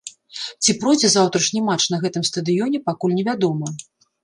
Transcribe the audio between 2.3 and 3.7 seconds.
стадыёне, пакуль невядома.